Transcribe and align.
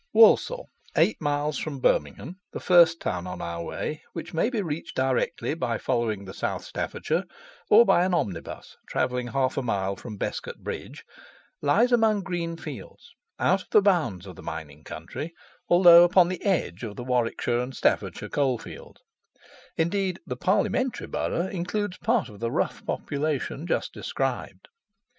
WALSALL, 0.13 0.67
eight 0.97 1.21
miles 1.21 1.59
from 1.59 1.77
Birmingham, 1.79 2.39
the 2.53 2.59
first 2.59 2.99
town 2.99 3.27
in 3.27 3.39
our 3.39 3.63
way, 3.63 4.01
which 4.13 4.33
may 4.33 4.49
be 4.49 4.59
reached 4.63 4.95
directly 4.95 5.53
by 5.53 5.77
following 5.77 6.25
the 6.25 6.33
South 6.33 6.63
Staffordshire, 6.65 7.23
or 7.69 7.85
by 7.85 8.03
an 8.03 8.11
omnibus, 8.11 8.75
travelling 8.89 9.27
half 9.27 9.57
a 9.57 9.61
mile 9.61 9.95
from 9.95 10.17
Bescot 10.17 10.57
Bridge, 10.57 11.05
lies 11.61 11.91
among 11.91 12.23
green 12.23 12.57
fields, 12.57 13.11
out 13.37 13.61
of 13.61 13.69
the 13.69 13.81
bounds 13.83 14.25
of 14.25 14.35
the 14.35 14.41
mining 14.41 14.83
country, 14.83 15.35
although 15.69 16.03
upon 16.03 16.29
the 16.29 16.43
edge 16.43 16.81
of 16.81 16.95
the 16.95 17.03
Warwickshire 17.03 17.59
and 17.59 17.75
Staffordshire 17.75 18.27
coalfield, 18.29 19.01
indeed 19.77 20.19
the 20.25 20.35
parliamentary 20.35 21.05
borough 21.05 21.45
includes 21.47 21.99
part 21.99 22.27
of 22.27 22.39
the 22.39 22.49
rough 22.49 22.83
population 22.87 23.67
just 23.67 23.93
described. 23.93 24.67